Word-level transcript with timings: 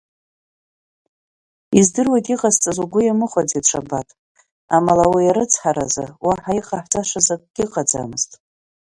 Издыруеит 1.79 2.25
иҟасҵаз 2.33 2.77
угәы 2.83 2.99
иамыхәаӡеит 3.03 3.65
Шабаҭ, 3.69 4.09
амала 4.75 5.05
уи 5.13 5.31
арыцҳазы 5.31 6.05
уаҳа 6.25 6.51
иҟаҳҵаша 6.59 7.19
акагьы 7.33 7.63
ыҟаӡамызт… 7.65 8.31